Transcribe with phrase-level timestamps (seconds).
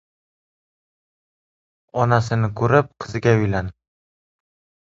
[2.05, 3.71] •Onasini ko‘rib, qiziga uylan.